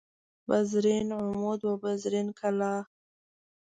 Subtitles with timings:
[0.49, 2.83] بزرین عمود و بزرین کلاه